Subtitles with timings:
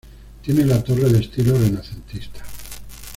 [0.43, 2.41] Tiene la torre de estilo renacentista.